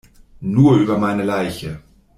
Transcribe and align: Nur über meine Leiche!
Nur 0.39 0.77
über 0.77 0.97
meine 0.97 1.21
Leiche! 1.23 1.83